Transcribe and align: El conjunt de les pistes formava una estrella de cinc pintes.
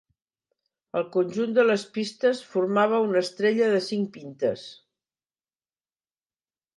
El 0.99 1.03
conjunt 1.15 1.51
de 1.57 1.65
les 1.65 1.83
pistes 1.97 2.41
formava 2.53 3.01
una 3.09 3.21
estrella 3.21 3.67
de 3.73 3.81
cinc 3.89 4.09
pintes. 4.15 4.65